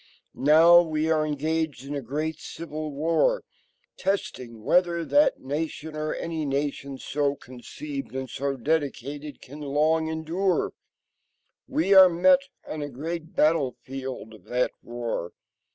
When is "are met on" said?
11.93-12.81